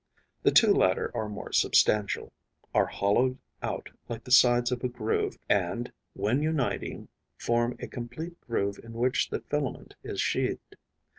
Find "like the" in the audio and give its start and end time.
4.09-4.31